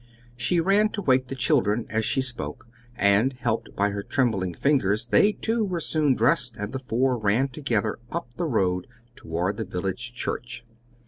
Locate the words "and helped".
2.95-3.75